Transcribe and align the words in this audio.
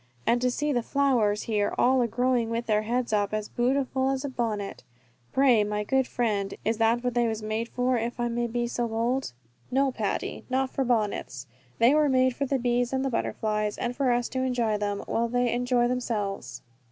And 0.25 0.41
to 0.41 0.49
see 0.49 0.71
the 0.73 0.81
flowers 0.81 1.43
here 1.43 1.75
all 1.77 2.01
a 2.01 2.07
growing 2.07 2.49
with 2.49 2.65
their 2.65 2.81
heads 2.81 3.13
up 3.13 3.35
as 3.35 3.47
bootiful 3.49 4.09
as 4.11 4.25
a 4.25 4.29
bonnet. 4.29 4.83
Pray, 5.31 5.63
my 5.63 5.83
good 5.83 6.07
friend, 6.07 6.55
is 6.65 6.79
that 6.79 7.03
what 7.03 7.13
they 7.13 7.27
was 7.27 7.43
made 7.43 7.69
for, 7.69 7.99
if 7.99 8.19
I 8.19 8.27
may 8.27 8.47
be 8.47 8.65
so 8.65 8.87
bold?" 8.87 9.33
"No, 9.69 9.91
Patty, 9.91 10.43
not 10.49 10.71
for 10.71 10.83
bonnets. 10.83 11.45
They 11.77 11.93
were 11.93 12.09
made 12.09 12.35
for 12.35 12.47
the 12.47 12.57
bees 12.57 12.91
and 12.93 13.05
the 13.05 13.11
butterflies, 13.11 13.77
and 13.77 13.95
for 13.95 14.11
us 14.11 14.27
to 14.29 14.41
enjoy 14.41 14.79
them, 14.79 15.03
while 15.05 15.27
they 15.27 15.53
enjoy 15.53 15.87
themselves." 15.87 16.63